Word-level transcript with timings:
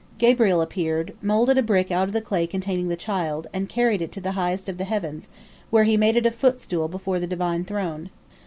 Gabriel 0.17 0.61
appeared, 0.63 1.13
moulded 1.21 1.59
a 1.59 1.61
brick 1.61 1.91
out 1.91 2.07
of 2.07 2.11
the 2.11 2.21
clay 2.23 2.47
containing 2.47 2.87
the 2.89 2.95
child, 2.95 3.45
and 3.53 3.69
carried 3.69 4.01
it 4.01 4.11
to 4.11 4.19
the 4.19 4.31
highest 4.31 4.67
of 4.67 4.79
the 4.79 4.83
heavens, 4.85 5.27
where 5.69 5.83
he 5.83 5.95
made 5.95 6.17
it 6.17 6.25
a 6.25 6.31
footstool 6.31 6.87
before 6.87 7.19
the 7.19 7.27
Divine 7.27 7.63
throne. 7.63 8.09